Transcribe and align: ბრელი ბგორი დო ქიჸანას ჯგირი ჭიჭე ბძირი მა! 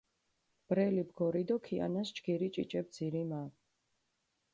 ბრელი 0.71 1.03
ბგორი 1.09 1.43
დო 1.47 1.55
ქიჸანას 1.65 2.09
ჯგირი 2.15 2.47
ჭიჭე 2.55 2.81
ბძირი 2.85 3.23
მა! 3.29 3.41